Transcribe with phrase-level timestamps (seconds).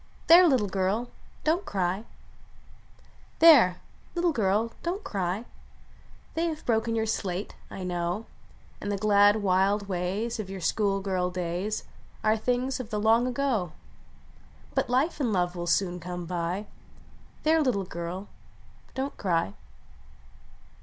[0.25, 0.47] There!
[0.47, 1.11] little girl;
[1.43, 2.05] don t cry!
[3.37, 3.81] There!
[4.15, 5.45] little girl; don t cry!
[6.33, 7.53] They have broken your slate.
[7.67, 8.25] 1 know;
[8.81, 11.83] And the glad, wild ways Of your school girl days
[12.23, 13.73] Are things of the long ago;
[14.73, 16.65] But life and love will soon come by.
[17.43, 17.61] There!
[17.61, 18.27] little girl;
[18.95, 19.53] don t cry